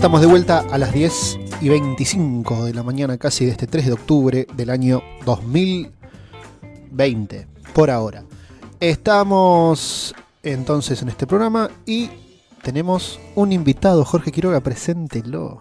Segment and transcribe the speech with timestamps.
[0.00, 3.84] estamos de vuelta a las 10 y 25 de la mañana, casi de este 3
[3.84, 8.24] de octubre del año 2020, por ahora.
[8.80, 12.08] Estamos entonces en este programa y
[12.62, 15.60] tenemos un invitado, Jorge Quiroga, preséntelo.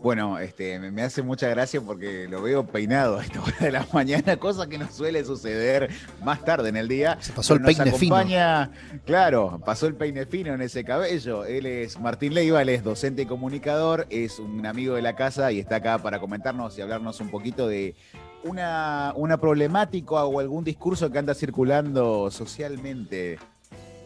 [0.00, 3.86] Bueno, este, me hace mucha gracia porque lo veo peinado a esta hora de la
[3.92, 5.90] mañana, cosa que no suele suceder
[6.22, 7.18] más tarde en el día.
[7.20, 9.02] Se pasó el peine acompaña, fino.
[9.04, 11.44] Claro, pasó el peine fino en ese cabello.
[11.44, 15.50] Él es Martín Leiva, él es docente y comunicador, es un amigo de la casa
[15.50, 17.96] y está acá para comentarnos y hablarnos un poquito de
[18.44, 23.40] una, una problemática o algún discurso que anda circulando socialmente.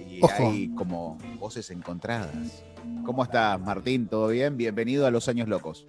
[0.00, 2.64] Y hay como voces encontradas.
[3.04, 4.06] ¿Cómo estás, Martín?
[4.08, 4.56] ¿Todo bien?
[4.56, 5.86] Bienvenido a Los Años Locos.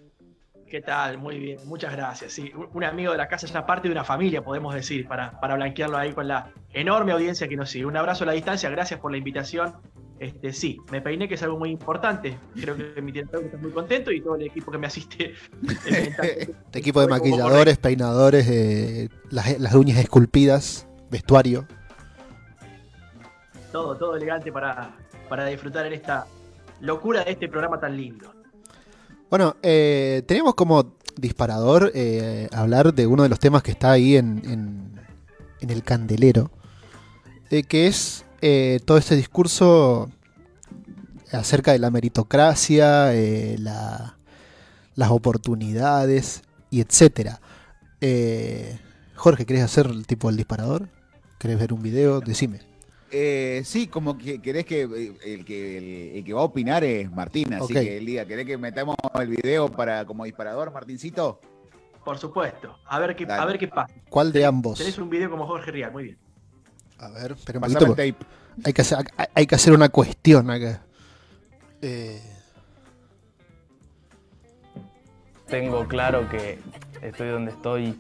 [0.68, 1.20] ¿Qué tal?
[1.20, 2.34] Muy bien, muchas gracias.
[2.34, 5.40] Sí, un amigo de la casa es una parte de una familia, podemos decir, para,
[5.40, 7.86] para blanquearlo ahí con la enorme audiencia que nos sigue.
[7.86, 9.76] Un abrazo a la distancia, gracias por la invitación.
[10.20, 12.40] Este, sí, me peiné, que es algo muy importante.
[12.60, 15.36] Creo que mi terapeuta está muy contento y todo el equipo que me asiste.
[15.86, 21.68] este equipo de maquilladores, peinadores, eh, las, las uñas esculpidas, vestuario.
[23.72, 24.96] Todo, todo elegante para,
[25.30, 26.26] para disfrutar en esta
[26.84, 28.32] locura de este programa tan lindo.
[29.30, 34.18] Bueno, eh, tenemos como disparador eh, hablar de uno de los temas que está ahí
[34.18, 36.52] en, en, el candelero,
[37.50, 38.26] eh, que es
[38.86, 40.10] todo este discurso
[41.32, 47.40] acerca de la meritocracia, las oportunidades y etcétera.
[49.16, 50.90] Jorge, ¿querés hacer el tipo del disparador?
[51.40, 52.20] ¿Querés ver un video?
[52.20, 52.73] Decime.
[53.16, 57.12] Eh, sí, como que querés que eh, el, que el, que va a opinar es
[57.12, 61.40] Martín, así que el día, ¿querés que metamos el video para como disparador, Martincito?
[62.04, 62.76] Por supuesto.
[62.88, 63.94] A ver qué, a ver qué pasa.
[64.10, 64.80] ¿Cuál de ambos?
[64.80, 66.18] Tenés un video como Jorge Rial, muy bien.
[66.98, 68.16] A ver, pero un tape.
[68.66, 68.98] Hay que, hacer,
[69.36, 70.84] hay que hacer una cuestión acá.
[71.84, 72.20] Eh...
[75.48, 76.58] Tengo claro que
[77.04, 77.96] estoy donde estoy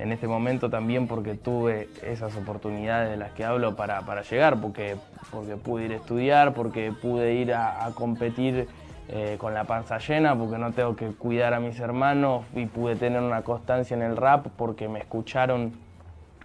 [0.00, 4.96] en este momento también porque tuve esas oportunidades de las que hablo para, llegar, porque,
[5.30, 8.66] porque pude ir a estudiar, porque pude ir a, competir
[9.08, 12.96] eh, con la panza llena, porque no tengo que cuidar a mis hermanos y pude
[12.96, 15.72] tener una constancia en el rap porque me escucharon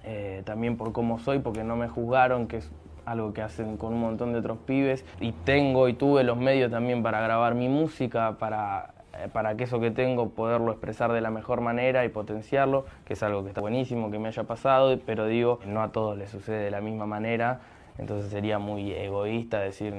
[0.03, 2.69] eh, también por cómo soy, porque no me juzgaron, que es
[3.05, 5.05] algo que hacen con un montón de otros pibes.
[5.21, 8.94] Y tengo y tuve los medios también para grabar mi música, para
[9.33, 13.23] para que eso que tengo poderlo expresar de la mejor manera y potenciarlo, que es
[13.23, 16.63] algo que está buenísimo que me haya pasado, pero digo, no a todos les sucede
[16.65, 17.61] de la misma manera,
[17.97, 19.93] entonces sería muy egoísta decir,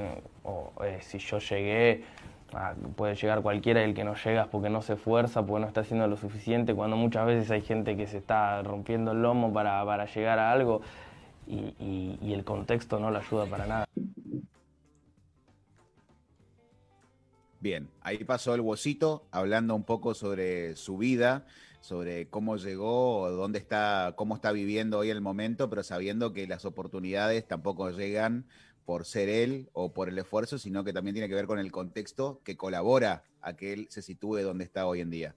[0.44, 2.04] oh, eh, si yo llegué,
[2.54, 5.60] ah, puede llegar cualquiera y el que no llega es porque no se esfuerza, porque
[5.62, 9.22] no está haciendo lo suficiente, cuando muchas veces hay gente que se está rompiendo el
[9.22, 10.82] lomo para, para llegar a algo
[11.48, 13.86] y el contexto no lo ayuda para nada.
[17.60, 21.46] Bien, ahí pasó el Bocito hablando un poco sobre su vida,
[21.80, 26.64] sobre cómo llegó, dónde está, cómo está viviendo hoy el momento, pero sabiendo que las
[26.64, 28.46] oportunidades tampoco llegan
[28.84, 31.72] por ser él o por el esfuerzo, sino que también tiene que ver con el
[31.72, 35.34] contexto que colabora a que él se sitúe donde está hoy en día.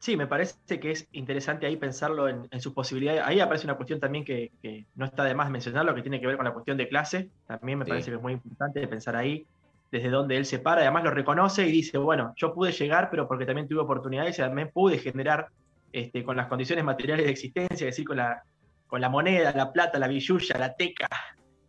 [0.00, 3.22] Sí, me parece que es interesante ahí pensarlo en, sus posibilidades.
[3.24, 4.52] Ahí aparece una cuestión también que,
[4.94, 7.30] no está de más mencionarlo, que tiene que ver con la cuestión de clase.
[7.46, 9.46] También me parece que es muy importante pensar ahí
[9.90, 13.26] desde donde él se para, además lo reconoce y dice, bueno, yo pude llegar, pero
[13.26, 15.48] porque también tuve oportunidades y también pude generar
[15.92, 18.42] este, con las condiciones materiales de existencia, es decir, con la,
[18.86, 21.08] con la moneda, la plata, la billulla, la teca,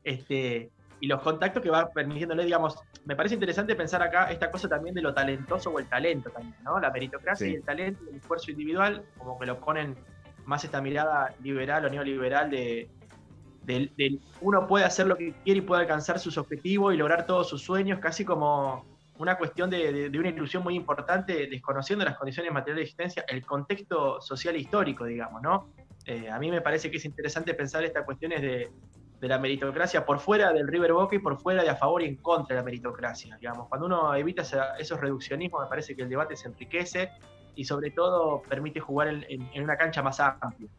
[0.03, 0.69] este,
[0.99, 4.93] y los contactos que va permitiéndole, digamos, me parece interesante pensar acá esta cosa también
[4.93, 6.79] de lo talentoso o el talento también, ¿no?
[6.79, 9.95] La meritocracia y el talento, el esfuerzo individual, como que lo ponen
[10.45, 12.89] más esta mirada liberal o neoliberal de,
[14.41, 17.61] uno puede hacer lo que quiere y puede alcanzar sus objetivos y lograr todos sus
[17.61, 18.85] sueños, casi como
[19.19, 24.21] una cuestión de, una ilusión muy importante, desconociendo las condiciones materiales de existencia, el contexto
[24.21, 25.73] social e histórico, digamos, ¿no?
[26.05, 28.71] Eh, a mí me parece que es interesante pensar estas cuestiones de,
[29.21, 32.15] la meritocracia por fuera del River Boca y por fuera de a favor y en
[32.15, 33.67] contra de la meritocracia, digamos.
[33.67, 34.43] Cuando uno evita
[34.79, 37.11] esos reduccionismos, me parece que el debate se enriquece
[37.53, 40.69] y sobre todo permite jugar en una cancha más amplia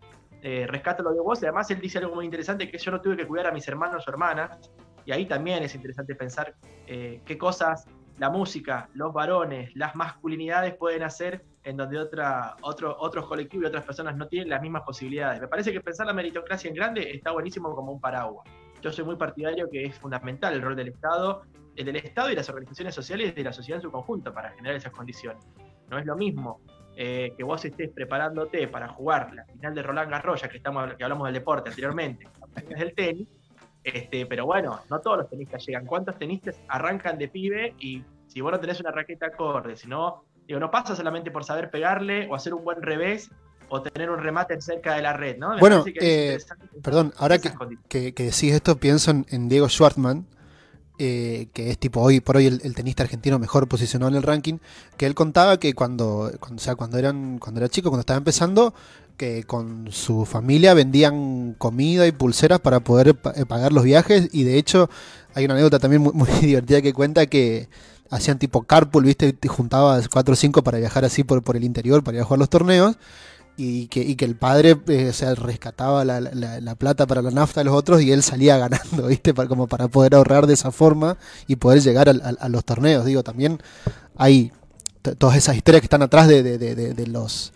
[0.42, 3.00] eh, rescato lo de vos, y además él dice algo muy interesante, que yo no
[3.00, 4.58] tuve que cuidar a mis hermanos o hermanas,
[5.04, 6.54] y ahí también es interesante pensar
[6.87, 7.87] eh, qué cosas
[8.19, 13.66] la música, los varones, las masculinidades pueden hacer en donde otra, otro, otros colectivos y
[13.69, 15.40] otras personas no tienen las mismas posibilidades.
[15.40, 18.46] Me parece que pensar la meritocracia en grande está buenísimo como un paraguas.
[18.82, 21.42] Yo soy muy partidario que es fundamental el rol del Estado,
[21.76, 24.76] el del Estado y las organizaciones sociales de la sociedad en su conjunto para generar
[24.76, 25.42] esas condiciones.
[25.88, 26.60] No es lo mismo
[26.96, 30.94] eh, que vos estés preparándote para jugar la final de Roland Garros, ya que, estamos,
[30.94, 32.28] que hablamos del deporte anteriormente,
[32.78, 33.28] del tenis,
[33.82, 35.87] Este, pero bueno, no todos los tenistas llegan.
[35.87, 40.25] ¿Cuántos tenistas arrancan de pibe y si vos no tenés una raqueta acorde, si no,
[40.46, 43.31] digo, no pasa solamente por saber pegarle o hacer un buen revés
[43.70, 45.56] o tener un remate cerca de la red, ¿no?
[45.58, 46.38] bueno, eh,
[46.82, 50.26] perdón, ahora que, decís esto, pienso en, Diego Schwartzman,
[51.02, 54.58] eh, que es tipo hoy por hoy el, tenista argentino mejor posicionado en el ranking,
[54.99, 58.75] que él contaba que cuando, cuando, sea, cuando, eran, cuando era chico, cuando estaba empezando,
[59.17, 64.29] que con su familia vendían comida y pulseras para poder eh, pagar los viajes.
[64.32, 64.91] Y de hecho
[65.32, 67.70] hay una anécdota también muy, divertida que cuenta que
[68.11, 71.64] hacían tipo carpool, viste, te juntabas cuatro o cinco para viajar así por, por el
[71.64, 72.99] interior, para ir a jugar los torneos
[73.62, 77.60] y que, y que el padre eh, o rescataba la, la, plata para la nafta
[77.60, 79.34] de los otros y él salía ganando, ¿viste?
[79.34, 83.04] Para, como para poder ahorrar de esa forma y poder llegar a, los torneos.
[83.04, 83.62] Digo, también
[84.16, 84.50] hay
[85.18, 87.52] todas esas historias que están atrás de, de, de los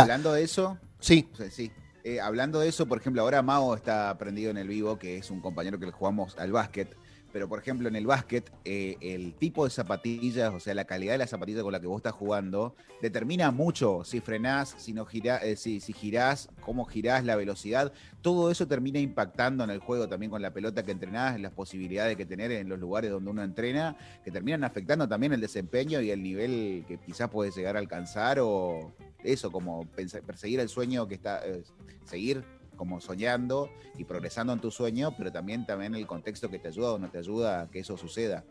[0.00, 0.78] hablando de eso.
[1.00, 1.28] Sí.
[1.50, 1.70] sí.
[2.02, 5.30] Eh, hablando de eso, por ejemplo, ahora Mao está aprendido en el vivo, que es
[5.30, 6.96] un compañero que le jugamos al básquet.
[7.32, 11.12] Pero, por ejemplo, en el básquet, eh, el tipo de zapatillas, o sea, la calidad
[11.12, 15.06] de la zapatilla con la que vos estás jugando, determina mucho si frenás, si, no
[15.12, 17.92] eh, si, si girás, cómo girás, la velocidad.
[18.20, 22.16] Todo eso termina impactando en el juego también con la pelota que entrenás, las posibilidades
[22.16, 26.10] que tener en los lugares donde uno entrena, que terminan afectando también el desempeño y
[26.10, 28.92] el nivel que quizás puedes llegar a alcanzar o
[29.22, 31.62] eso, como perseguir el sueño que está, eh,
[32.04, 32.44] seguir
[32.80, 33.68] como soñando
[33.98, 37.10] y progresando en tu sueño, pero también, también el contexto que te ayuda o no
[37.10, 38.42] te ayuda a que eso suceda.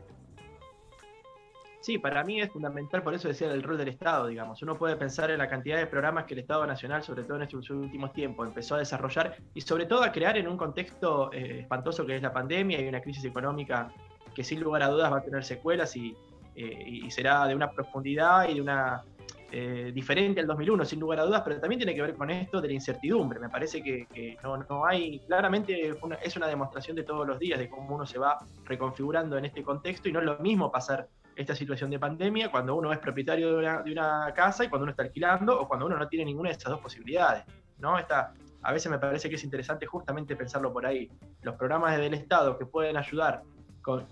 [1.81, 4.61] Sí, para mí es fundamental, por eso decía el rol del Estado, digamos.
[4.61, 7.43] Uno puede pensar en la cantidad de programas que el Estado Nacional, sobre todo en
[7.43, 11.61] estos últimos tiempos, empezó a desarrollar y sobre todo a crear en un contexto eh,
[11.61, 13.91] espantoso que es la pandemia y una crisis económica
[14.35, 16.15] que sin lugar a dudas va a tener secuelas y,
[16.53, 19.03] eh, y será de una profundidad y de una
[19.51, 22.61] eh, diferente al 2001, sin lugar a dudas, pero también tiene que ver con esto
[22.61, 23.39] de la incertidumbre.
[23.39, 27.95] Me parece que, no, hay, claramente es una demostración de todos los días de cómo
[27.95, 31.89] uno se va reconfigurando en este contexto y no es lo mismo pasar esta situación
[31.89, 35.67] de pandemia cuando uno es propietario de una, casa y cuando uno está alquilando o
[35.67, 37.43] cuando uno no tiene ninguna de esas dos posibilidades.
[37.77, 37.97] ¿no?
[37.97, 41.09] Esta, a veces me parece que es interesante justamente pensarlo por ahí.
[41.41, 43.41] Los programas del Estado que pueden ayudar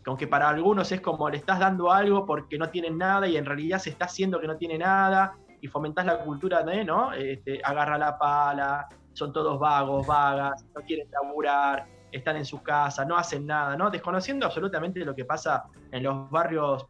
[0.04, 3.38] con, que para algunos es como le estás dando algo porque no tienen nada y
[3.38, 7.14] en realidad se está haciendo que no tiene nada y fomentás la cultura de, ¿no?
[7.14, 13.06] Este, agarra la pala, son todos vagos, vagas, no quieren laburar, están en su casa,
[13.06, 13.90] no hacen nada, ¿no?
[13.90, 16.86] Desconociendo absolutamente lo que pasa en los barrios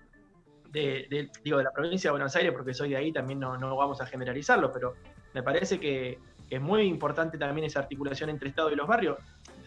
[0.71, 3.75] de, digo, de la provincia de Buenos Aires, porque soy de ahí, también no, no
[3.75, 4.93] vamos a generalizarlo, pero
[5.33, 6.19] me parece que
[6.49, 9.17] es muy importante también esa articulación entre Estado y los barrios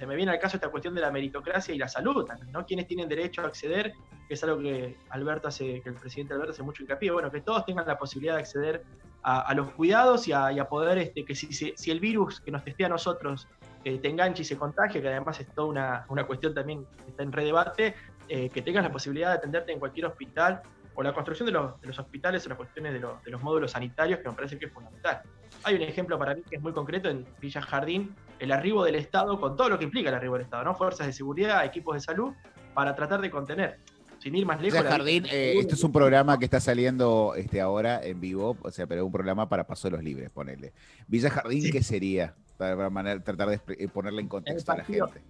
[0.01, 2.65] se me viene al caso esta cuestión de la meritocracia y la salud también, ¿no?
[2.65, 3.93] Quienes tienen derecho a acceder,
[4.27, 7.43] que es algo que Alberto hace, que el presidente Alberto hace mucho hincapié, bueno, que
[7.43, 8.83] todos tengan la posibilidad de acceder
[9.23, 12.87] a, los cuidados y a, poder, este, que si, si, el virus que nos testea
[12.87, 13.47] a nosotros
[13.85, 17.11] eh, te enganche y se contagie, que además es toda una, una cuestión también que
[17.11, 17.95] está en redebate,
[18.29, 20.63] eh, que tengas la posibilidad de atenderte en cualquier hospital
[20.95, 23.73] o la construcción de los, de los hospitales o las cuestiones de, de los módulos
[23.73, 25.21] sanitarios, que me parece que es fundamental.
[25.63, 28.97] Hay un ejemplo para mí que es muy concreto en Villa Jardín, el arribo del
[28.97, 30.75] Estado, con todo lo que implica el arribo del Estado, ¿no?
[30.75, 32.33] Fuerzas de seguridad, equipos de salud,
[32.75, 33.79] para tratar de contener.
[34.19, 34.81] Sin ir más lejos.
[34.81, 38.71] Villa Jardín, eh, este es un programa que está saliendo este, ahora en vivo, o
[38.71, 40.73] sea, pero es un programa para Paso de los Libres, ponerle.
[41.07, 42.35] Villa Jardín, ¿qué sería?
[42.59, 42.91] Para,
[43.23, 45.23] tratar de eh, ponerle en contexto a la gente.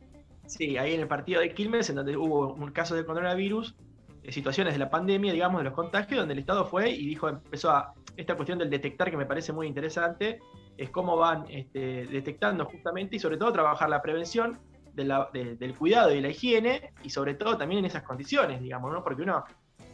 [0.47, 3.77] Sí, ahí en el partido de Quilmes, en donde hubo un caso de coronavirus,
[4.25, 7.29] eh, situaciones de la pandemia, digamos, de los contagios, donde el Estado fue y dijo,
[7.29, 10.41] empezó a, esta cuestión del detectar que me parece muy interesante,
[10.81, 14.59] es cómo van este, detectando justamente y sobre todo trabajar la prevención
[14.95, 19.05] del cuidado y la higiene y sobre todo también en esas condiciones, digamos, ¿no?
[19.05, 19.45] Porque uno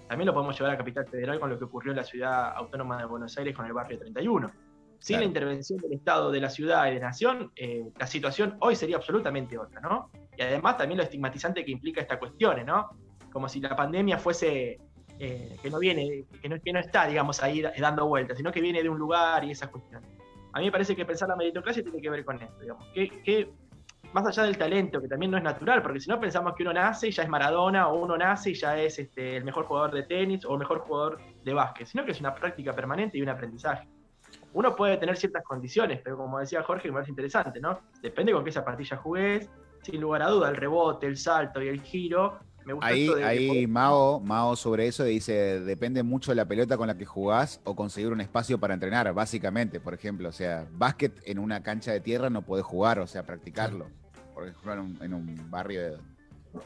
[0.09, 2.99] también lo podemos llevar a Capital Federal con lo que ocurrió en la ciudad autónoma
[2.99, 4.49] de Buenos Aires con el barrio 31.
[5.01, 8.57] Sin la intervención del Estado, de la ciudad y de la nación, eh, la situación
[8.61, 10.11] hoy sería absolutamente otra, ¿no?
[10.37, 12.91] Y además también lo estigmatizante que implica esta cuestión, ¿no?
[13.33, 14.79] Como si la pandemia fuese
[15.19, 18.61] eh, que no viene, que no, que no está, digamos, ahí dando vueltas, sino que
[18.61, 20.16] viene de un lugar y esas cuestiones.
[20.57, 22.87] A mí me parece que pensar la meritocracia tiene que ver con esto, digamos.
[22.95, 23.53] Que,
[24.15, 26.73] más allá del talento, que también no es natural, porque si no pensamos que uno
[26.73, 29.93] nace y ya es Maradona, o uno nace y ya es este, el mejor jugador
[29.93, 33.23] de tenis o el mejor jugador de básquet, sino que es una práctica permanente y
[33.23, 33.87] un aprendizaje.
[34.55, 37.81] Uno puede tener ciertas condiciones, pero como decía Jorge, me parece interesante, ¿no?
[38.01, 39.51] Depende con qué zapatilla jugués,
[39.83, 42.39] sin lugar a duda, el rebote, el salto y el giro
[42.81, 47.05] ahí, ahí Mao, Mao sobre eso dice, depende mucho de la pelota con la que
[47.05, 50.29] jugás o conseguir un espacio para entrenar, básicamente, por ejemplo.
[50.29, 53.89] O sea, básquet en una cancha de tierra no podés jugar, o sea, practicarlo.
[54.35, 54.73] Por ejemplo,
[55.05, 55.99] en un, barrio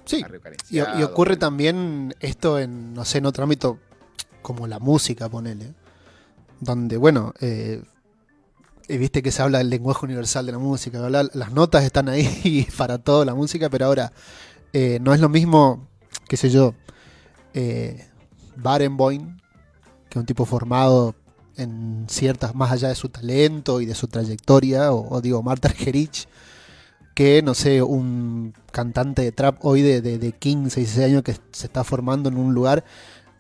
[0.05, 0.25] Sí,
[0.71, 3.79] y, ocurre también esto en, no sé, en otro ámbito
[4.43, 5.75] como la música, ponele.
[6.61, 7.83] Donde, bueno, eh,
[8.89, 12.99] viste que se habla del lenguaje universal de la música, las notas están ahí para
[12.99, 14.13] toda la música, pero ahora
[14.73, 15.89] eh, no es lo mismo,
[16.31, 16.75] qué sé yo,
[17.55, 18.07] eh,
[18.63, 19.19] que
[20.11, 21.17] es un tipo formado
[21.57, 26.29] en ciertas, más allá de su talento y de su trayectoria, o, digo, Marta Gerich,
[27.17, 31.67] que, no sé, un cantante de trap hoy de, de, 15, 16 años que se
[31.67, 32.85] está formando en un lugar,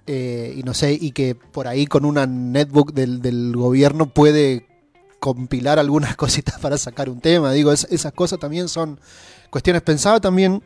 [0.09, 4.67] eh, y no sé, y que por ahí con una netbook del, del gobierno puede
[5.21, 7.53] compilar algunas cositas para sacar un tema.
[7.53, 8.99] Digo, esas cosas también son
[9.51, 9.83] cuestiones.
[9.83, 10.61] Pensaba también,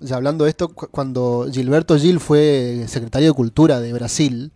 [0.00, 4.52] ya hablando de esto, cuando Gilberto Gil fue secretario de Cultura de Brasil,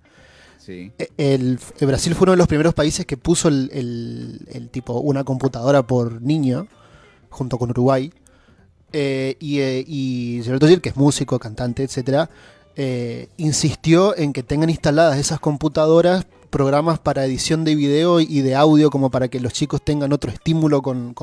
[0.65, 0.93] Sí.
[0.97, 5.85] E, el, Brasil fue uno de los primeros países que puso el, tipo una computadora
[5.85, 6.69] por niño,
[7.31, 8.13] junto con Uruguay.
[8.93, 12.31] Eh, y, eh, y Gilberto Gil, que es músico, cantante, etcétera,
[12.75, 18.55] eh, insistió en que tengan instaladas esas computadoras programas para edición de video y de
[18.55, 21.15] audio como para que los chicos tengan otro estímulo con,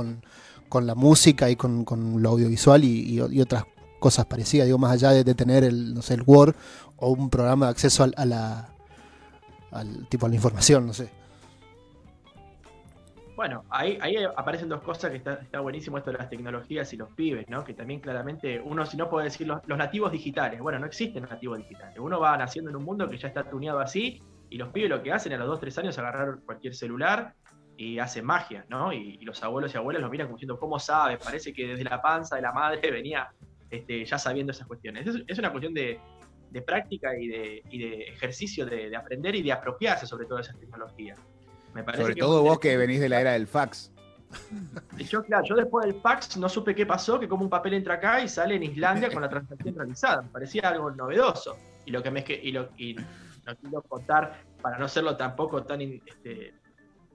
[0.81, 1.85] la música y con,
[2.21, 3.63] lo audiovisual y, otras
[3.99, 6.55] cosas parecidas, digo, más allá de, tener el, no sé, el Word
[6.97, 8.69] o un programa de acceso a, la
[9.71, 11.11] al tipo a la información, no sé.
[13.39, 13.97] Bueno, ahí,
[14.35, 17.63] aparecen dos cosas que está, buenísimo esto de las tecnologías y los pibes, ¿no?
[17.63, 21.57] Que también claramente uno, si no puede decir los, nativos digitales, bueno, no existen nativos
[21.59, 21.97] digitales.
[21.99, 25.01] Uno va naciendo en un mundo que ya está tuneado así y los pibes lo
[25.01, 27.33] que hacen a los 2, 3 años es agarrar cualquier celular
[27.77, 28.91] y hacen magia, ¿no?
[28.91, 31.17] Y, los abuelos y abuelas los miran como diciendo, ¿cómo sabe?
[31.17, 33.29] Parece que desde la panza de la madre venía
[33.69, 35.05] este, ya sabiendo esas cuestiones.
[35.27, 35.99] Es, una cuestión de,
[36.65, 41.19] práctica y de, ejercicio de, aprender y de apropiarse sobre todas esas tecnologías.
[41.73, 43.91] Me parece sobre todo vos que venís de la era del fax.
[44.97, 47.95] Yo, claro, yo después del fax no supe qué pasó, que como un papel entra
[47.95, 50.21] acá y sale en Islandia con la transacción realizada.
[50.21, 51.57] Me parecía algo novedoso.
[51.85, 55.81] Y lo que me y lo, y no quiero contar para no serlo tampoco tan
[55.81, 56.53] este,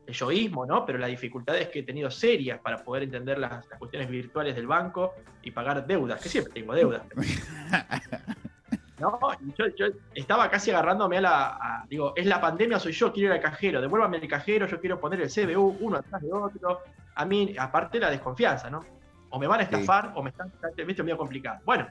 [0.06, 0.84] yoísmo, ¿no?
[0.84, 4.66] Pero la dificultad es que he tenido serias para poder entender las, cuestiones virtuales del
[4.66, 7.02] banco y pagar deudas, que siempre tengo deudas.
[8.98, 9.18] ¿No?
[9.56, 11.84] yo, estaba casi agarrándome a la.
[11.88, 15.00] digo, es la pandemia, soy yo, quiero ir al cajero, devuélvame el cajero, yo quiero
[15.00, 16.80] poner el CBU uno atrás de otro.
[17.16, 18.84] A mí, aparte la desconfianza, ¿no?
[19.30, 20.52] O me van a estafar o me están.
[20.86, 21.60] Viste, medio complicado.
[21.64, 21.88] Bueno,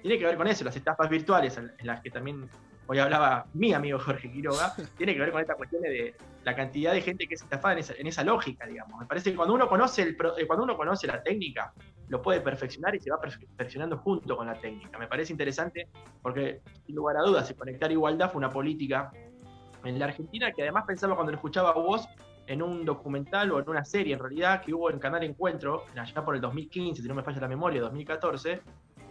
[0.00, 2.48] tiene que ver con eso, las estafas virtuales, en las que también
[2.86, 6.14] hoy hablaba mi amigo Jorge Quiroga, tiene que ver con esta cuestión de
[6.44, 9.00] la cantidad de gente que es estafada en esa, lógica, digamos.
[9.00, 11.72] Me parece que cuando uno conoce el eh, cuando uno conoce la técnica,
[12.08, 14.98] lo puede perfeccionar y se va perfeccionando junto con la técnica.
[14.98, 15.88] Me parece interesante
[16.20, 19.10] porque, sin lugar a dudas, conectar igualdad fue una política
[19.84, 22.06] en la Argentina que además pensaba cuando lo escuchaba a vos
[22.46, 26.24] en un documental o en una serie en realidad que hubo en Canal Encuentro, allá
[26.24, 28.60] por el 2015, si no me falla la memoria, 2014,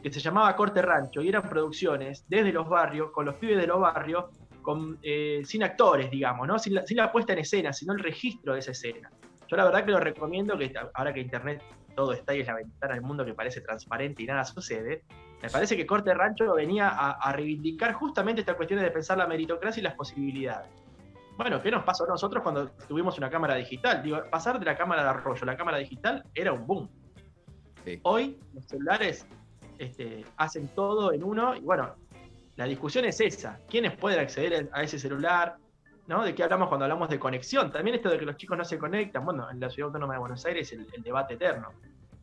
[0.04, 3.66] que se llamaba Corte Rancho y eran producciones desde los barrios, con los pibes de
[3.66, 4.26] los barrios,
[4.62, 6.60] con, eh, sin actores, digamos, ¿no?
[6.60, 9.10] Sin la, puesta en escena, sino el registro de esa escena.
[9.48, 11.64] Yo la verdad que lo recomiendo, que ahora que Internet
[11.96, 15.04] todo está y es la ventana del mundo que parece transparente y nada sucede,
[15.42, 19.80] me parece que Corte Rancho venía a, reivindicar justamente esta cuestión de pensar la meritocracia
[19.80, 20.70] y las posibilidades.
[21.38, 24.04] Bueno, ¿qué nos pasó a nosotros cuando tuvimos una cámara digital?
[24.04, 26.90] Digo, pasar de la cámara de arroyo a la cámara digital era un boom.
[28.04, 29.28] Hoy los celulares
[29.84, 31.96] este, hacen todo en uno y bueno,
[32.56, 35.58] la discusión es esa, ¿quiénes pueden acceder a ese celular?
[36.08, 36.24] ¿no?
[36.24, 37.72] ¿De qué hablamos cuando hablamos de conexión?
[37.72, 40.20] También esto de que los chicos no se conectan, bueno, en la Ciudad Autónoma de
[40.20, 41.70] Buenos Aires el, el debate eterno.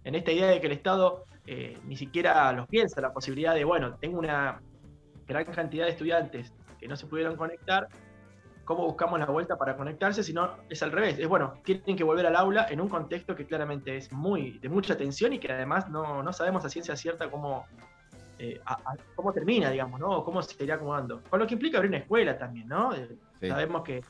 [0.04, 3.64] En esta idea de que el Estado eh, ni siquiera los piensa, la posibilidad de,
[3.64, 4.60] bueno, tengo una
[5.26, 7.88] gran cantidad de estudiantes que no se pudieron conectar,
[8.64, 11.18] cómo buscamos la vuelta para conectarse, sino es al revés.
[11.18, 14.68] Es bueno, tienen que volver al aula en un contexto que claramente es muy de
[14.68, 17.66] mucha tensión y que además no, sabemos a ciencia cierta cómo,
[18.38, 18.60] eh,
[19.14, 20.10] cómo termina, digamos, ¿no?
[20.18, 21.22] O cómo se irá acomodando.
[21.28, 22.94] Con lo que implica abrir una escuela también, ¿no?
[22.94, 24.02] Eh, sabemos que,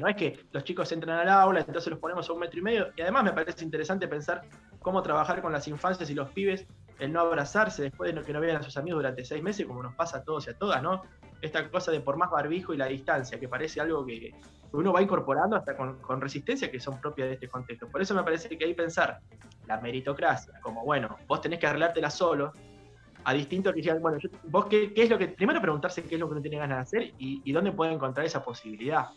[0.00, 2.62] no es que los chicos entran al aula, entonces los ponemos a un metro y
[2.62, 2.88] medio.
[2.96, 4.42] Y además me parece interesante pensar
[4.80, 6.66] cómo trabajar con las infancias y los pibes,
[6.98, 9.82] el no abrazarse después de que no vean a sus amigos durante seis meses, como
[9.82, 11.02] nos pasa a todos y a todas, ¿no?
[11.40, 14.34] Esta cosa de por más barbijo y la distancia, que parece algo que
[14.72, 17.88] uno va incorporando hasta con, resistencia que son propias de este contexto.
[17.88, 19.20] Por eso me parece que hay que pensar
[19.66, 22.52] la meritocracia, como bueno, vos tenés que arreglártela solo,
[23.24, 26.26] a distinto que digan, bueno, vos qué, es lo que, primero preguntarse qué es lo
[26.26, 29.08] que uno tiene ganas de hacer y, dónde puede encontrar esa posibilidad.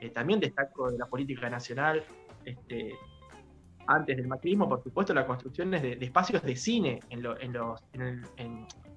[0.00, 2.04] Eh, también destaco de la política nacional,
[2.44, 2.96] este,
[3.88, 7.24] antes del macrismo, por supuesto, la construcción de, de espacios de cine en,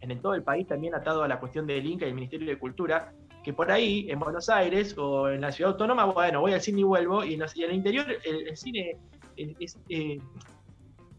[0.02, 2.60] en, todo el país, también atado a la cuestión del Inca y el Ministerio de
[2.60, 6.62] Cultura, que por ahí, en Buenos Aires o en la ciudad autónoma, bueno, voy al
[6.62, 8.98] cine y vuelvo, y en, el interior el, cine
[9.38, 10.20] es eh,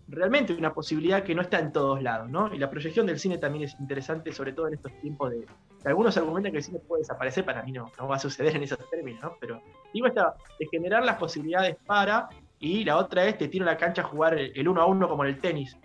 [0.06, 2.54] realmente una posibilidad que no está en todos lados, ¿no?
[2.54, 5.46] Y la proyección del cine también es interesante, sobre todo en estos tiempos de...
[5.86, 8.64] algunos argumentan que el cine puede desaparecer, para mí no, no va a suceder en
[8.64, 9.32] esos términos, ¿no?
[9.40, 9.62] Pero
[9.94, 12.28] digo esta, de generar las posibilidades para
[12.62, 15.24] y la otra es te tiro la cancha a jugar el uno a uno como
[15.24, 15.76] en el tenis.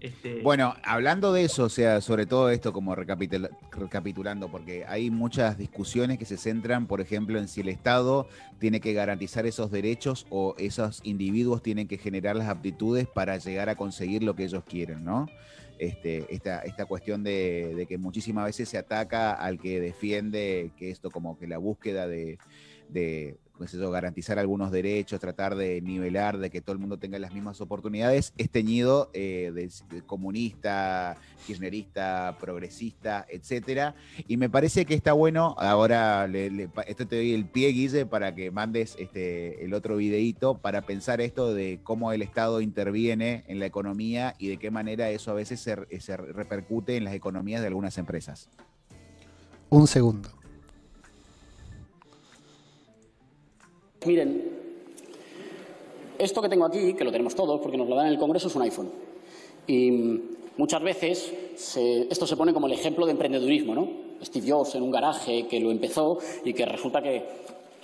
[0.00, 5.56] Este, bueno, hablando de eso, o sea, sobre todo esto como recapitulando, porque hay muchas
[5.56, 8.26] discusiones que se centran, por ejemplo, en si el Estado
[8.58, 13.68] tiene que garantizar esos derechos o esos individuos tienen que generar las aptitudes para llegar
[13.68, 15.26] a conseguir lo que ellos quieren, ¿no?
[15.78, 21.10] Este, esta, esta cuestión de, que muchísimas veces se ataca al que defiende que esto
[21.10, 22.38] como que la búsqueda de
[23.90, 28.32] garantizar algunos derechos, tratar de nivelar, de que todo el mundo tenga las mismas oportunidades,
[28.36, 33.94] es teñido eh, de, comunista, kirchnerista, progresista, etcétera.
[34.26, 36.26] Y me parece que está bueno, ahora
[36.86, 41.20] esto te doy el pie, Guille, para que mandes este, el otro videíto para pensar
[41.20, 45.34] esto de cómo el Estado interviene en la economía y de qué manera eso a
[45.34, 48.48] veces se repercute en las economías de algunas empresas.
[49.70, 50.43] Un segundo.
[54.04, 54.50] Miren,
[56.18, 58.48] esto que tengo aquí, que lo tenemos todos porque nos lo dan en el Congreso,
[58.48, 58.90] es un iPhone.
[59.66, 60.20] Y
[60.56, 61.32] muchas veces
[62.10, 63.88] esto se pone como el ejemplo de emprendedurismo, ¿no?
[64.22, 67.24] Steve Jobs en un garaje que lo empezó y que resulta que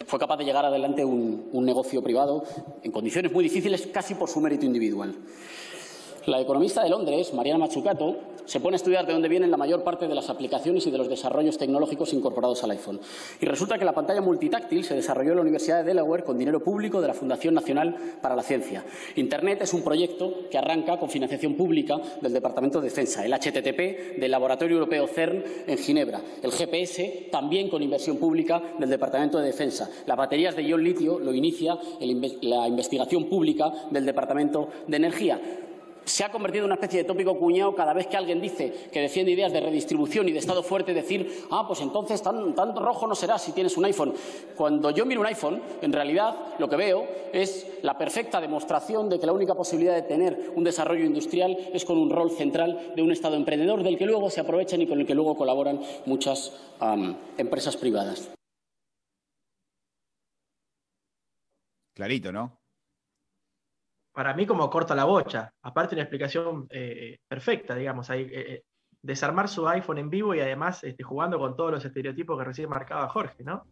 [0.07, 2.45] fue capaz de llegar adelante un, un negocio privado
[2.83, 5.15] en condiciones muy difíciles casi por su mérito individual.
[6.27, 9.85] La economista de Londres, Mariana Mazzucato, se pone a estudiar de dónde vienen la mayor
[9.85, 13.01] parte de las aplicaciones y de los desarrollos tecnológicos incorporados al iPhone.
[13.41, 16.63] Y resulta que la pantalla multitáctil se desarrolló en la Universidad de Delaware con dinero
[16.63, 18.85] público de la Fundación Nacional para la Ciencia.
[19.17, 24.19] Internet es un proyecto que arranca con financiación pública del Departamento de Defensa, el HTTP
[24.19, 29.47] del Laboratorio Europeo CERN en Ginebra, el GPS también con inversión pública del Departamento de
[29.47, 29.89] Defensa.
[30.07, 31.79] Las baterías de ion litio lo inicia
[32.43, 35.41] la investigación pública del Departamento de Energía
[36.11, 39.01] se ha convertido en una especie de tópico cuñado cada vez que alguien dice que
[39.01, 43.15] defiende ideas de redistribución y de Estado fuerte, decir, ah, pues entonces tan, rojo no
[43.15, 44.13] será si tienes un iPhone.
[44.57, 49.21] Cuando yo miro un iPhone, en realidad lo que veo es la perfecta demostración de
[49.21, 53.03] que la única posibilidad de tener un desarrollo industrial es con un rol central de
[53.03, 56.53] un Estado emprendedor del que luego se aprovechan y con el que luego colaboran muchas
[57.39, 58.31] empresas privadas.
[61.95, 62.60] Clarito, ¿no?
[64.21, 65.51] Para mí como corta la bocha.
[65.63, 68.63] Aparte una explicación eh, perfecta, digamos, ahí, eh, eh,
[69.01, 72.69] desarmar su iPhone en vivo y además este, jugando con todos los estereotipos que recién
[72.69, 73.65] marcaba Jorge, ¿no?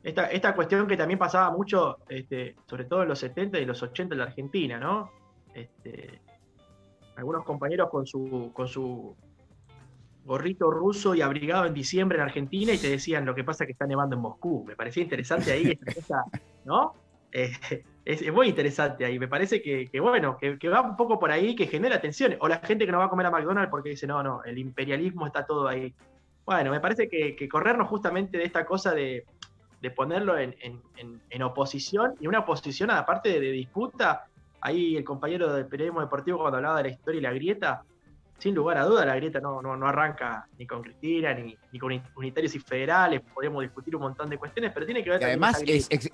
[0.00, 3.82] Esta, esta cuestión que también pasaba mucho, este, sobre todo en los 70 y los
[3.82, 5.10] 80 en la Argentina, ¿no?
[5.52, 6.22] Este,
[7.16, 9.16] algunos compañeros con su, con su
[10.24, 13.66] gorrito ruso y abrigado en diciembre en Argentina y te decían lo que pasa es
[13.66, 14.64] que está nevando en Moscú.
[14.64, 16.24] Me parecía interesante ahí esta cosa,
[16.64, 16.94] ¿no?
[18.04, 19.18] es, muy interesante ahí.
[19.18, 22.38] Me parece que, bueno, que, va un poco por ahí, que genera tensiones.
[22.40, 24.58] O la gente que no va a comer a McDonald's porque dice, no, no, el
[24.58, 25.94] imperialismo está todo ahí.
[26.44, 29.24] Bueno, me parece que, corrernos justamente de esta cosa de,
[29.94, 34.26] ponerlo en, oposición, y una oposición aparte de, de disputa,
[34.60, 37.84] ahí el compañero del periodismo deportivo cuando hablaba de la historia y la grieta,
[38.38, 42.54] sin lugar a duda, la grieta no, no, arranca ni con Cristina, ni, con unitarios
[42.54, 45.20] y federales, podemos discutir un montón de cuestiones, pero tiene que ver...
[45.20, 45.62] Y además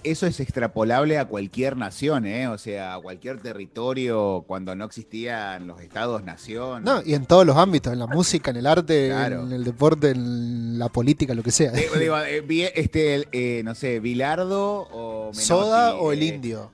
[0.05, 2.47] eso es extrapolable a cualquier nación, ¿eh?
[2.49, 6.85] o sea, a cualquier territorio cuando no existían los estados-nación.
[6.85, 10.11] No, y en todos los ámbitos, en la música, en el arte, en el deporte,
[10.11, 11.73] en la política, lo que sea.
[11.73, 15.31] Digo, eh, este, eh, no sé, Bilardo o...
[15.33, 16.71] Soda o el indio.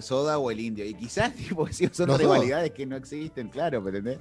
[0.00, 0.84] Soda o el indio.
[0.84, 4.18] Y quizás tipo, son rivalidades que no existen, claro, ¿me entendés?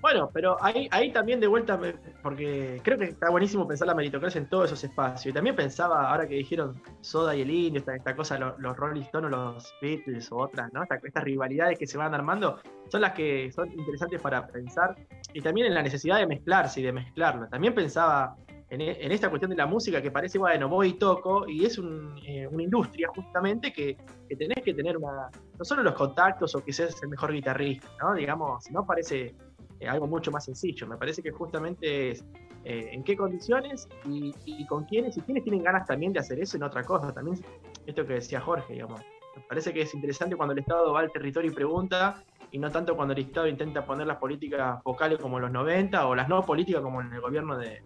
[0.00, 1.78] Bueno, pero ahí, también de vuelta,
[2.22, 5.26] porque creo que está buenísimo pensar la meritocracia en todos esos espacios.
[5.26, 8.76] Y también pensaba, ahora que dijeron Soda y el Indio, esta, esta cosa, los, los
[8.76, 10.82] Rolling Stones los Beatles o otras, ¿no?
[10.84, 12.58] estas rivalidades que se van armando
[12.88, 14.96] son las que son interesantes para pensar.
[15.34, 17.46] Y también en la necesidad de mezclarse y de mezclarlo.
[17.48, 18.36] También pensaba
[18.70, 21.78] en, en esta cuestión de la música que parece, bueno, voy y toco, y es
[21.78, 23.96] eh, una industria justamente que,
[24.28, 27.88] que, tenés que tener una, no solo los contactos o que seas el mejor guitarrista,
[28.00, 28.14] ¿no?
[28.14, 29.34] Digamos, no parece
[29.80, 30.86] eh, algo mucho más sencillo.
[30.86, 32.24] Me parece que justamente es
[32.64, 36.58] eh, en qué condiciones y, con quiénes, y quiénes tienen ganas también de hacer eso
[36.58, 37.12] en otra cosa.
[37.12, 37.42] También
[37.86, 38.74] esto que decía Jorge.
[38.74, 42.70] Me parece que es interesante cuando el Estado va al territorio y pregunta, y no
[42.70, 46.28] tanto cuando el Estado intenta poner las políticas focales como en los 90 o las
[46.28, 47.82] no políticas como en el gobierno de,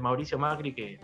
[0.00, 1.00] Mauricio Macri que,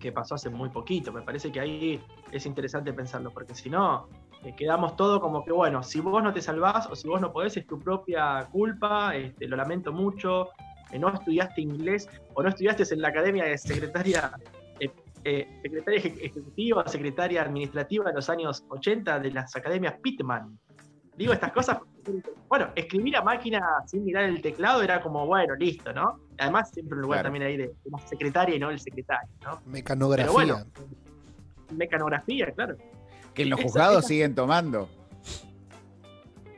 [0.00, 1.12] que pasó hace muy poquito.
[1.12, 4.08] Me parece que ahí es interesante pensarlo, porque si no,
[4.56, 7.56] quedamos todo como que, bueno, si vos no te salvás o si vos no podés,
[7.56, 10.48] es tu propia culpa, este, lo lamento mucho,
[10.90, 14.32] eh, no estudiaste inglés o no estudiaste en la academia de secretaria,
[14.80, 14.90] eh,
[15.24, 20.58] eh, secretaria ejecutiva, secretaria administrativa de los años 80 de las academias Pittman.
[21.16, 21.78] Digo estas cosas,
[22.48, 26.18] bueno, escribir a máquina sin mirar el teclado era como, bueno, listo, ¿no?
[26.38, 29.60] Además, siempre un lugar también ahí de, de, secretaria y no el secretario, ¿no?
[29.66, 30.66] Mecanografía.
[31.70, 32.76] mecanografía, claro.
[33.34, 34.88] Que en los juzgados esa- siguen tomando.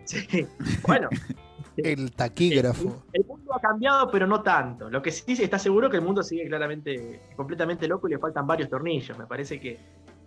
[0.05, 0.47] Sí.
[0.87, 1.09] Bueno,
[1.77, 3.03] El taquígrafo.
[3.13, 4.89] el mundo ha cambiado, pero no tanto.
[4.91, 8.47] Lo que sí está seguro que el mundo sigue claramente, completamente loco y le faltan
[8.47, 9.19] varios tornillos.
[9.19, 9.79] Me parece que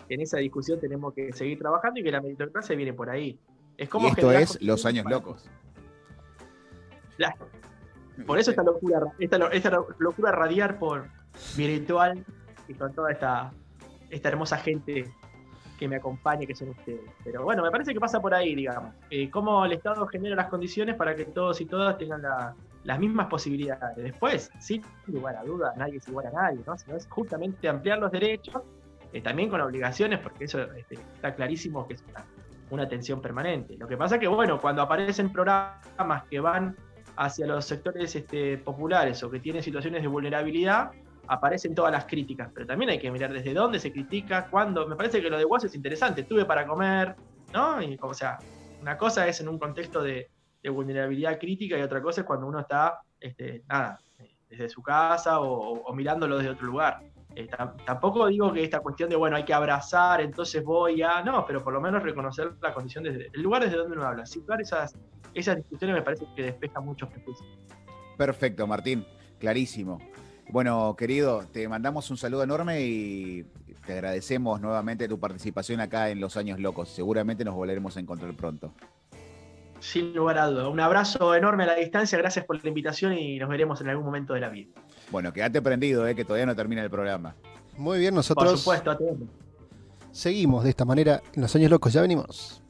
[0.10, 3.40] en esa discusión tenemos que seguir trabajando y que la meritocracia viene por ahí.
[3.78, 5.50] Es como Y esto es Los Años para- Locos.
[8.26, 11.08] Por eso esta locura, esta, lo- esta lo- locura radiar por
[11.56, 12.26] virtual
[12.68, 13.52] y con toda esta,
[14.10, 15.14] esta hermosa gente
[15.78, 17.02] que me acompaña, que son ustedes.
[17.24, 18.94] Pero bueno, me parece que pasa por ahí, digamos.
[19.10, 23.00] Eh, cómo el Estado genera las condiciones para que todos y todas tengan la- las
[23.00, 23.96] mismas posibilidades.
[23.98, 26.78] Después, sin lugar a dudas, nadie es igual a nadie, ¿no?
[26.78, 28.62] Sino es justamente ampliar los derechos,
[29.14, 32.26] eh, también con obligaciones, porque eso este, está clarísimo que es una,
[32.72, 33.76] una tensión permanente.
[33.78, 36.76] Lo que pasa que, bueno, cuando aparecen programas que van
[37.18, 40.92] hacia los sectores este, populares o que tienen situaciones de vulnerabilidad,
[41.28, 44.88] aparecen todas las críticas, pero también hay que mirar desde dónde se critica, cuándo.
[44.88, 47.16] Me parece que lo de Guas es interesante, tuve para comer,
[47.54, 47.82] ¿no?
[47.82, 48.38] Y, o sea,
[48.82, 50.30] una cosa es en un contexto de,
[50.68, 53.98] vulnerabilidad crítica y otra cosa es cuando uno está, este, nada,
[54.50, 57.00] desde su casa o, mirándolo desde otro lugar.
[57.34, 61.24] Eh, tam- tampoco digo que esta cuestión de, bueno, hay que abrazar, entonces voy a.
[61.24, 64.26] No, pero por lo menos reconocer la condición desde el lugar desde donde uno habla.
[64.26, 64.94] Situar esas,
[65.34, 67.48] esas discusiones me parece que despeja muchos prejuicios.
[68.18, 69.06] Perfecto, Martín.
[69.40, 70.00] Clarísimo.
[70.50, 73.46] Bueno, querido, te mandamos un saludo enorme y
[73.86, 76.90] te agradecemos nuevamente tu participación acá en Los Años Locos.
[76.90, 78.74] Seguramente nos volveremos a encontrar pronto.
[79.80, 80.70] Sin lugar a duda.
[80.70, 84.06] Un abrazo enorme a la distancia, gracias por la invitación y nos veremos en algún
[84.06, 84.72] momento de la vida.
[85.12, 87.36] Bueno, quédate prendido, eh, que todavía no termina el programa.
[87.78, 89.28] Muy bien, Por nosotros supuesto, ATM.
[90.12, 91.94] seguimos de esta manera en los años locos.
[91.94, 92.64] Ya venimos.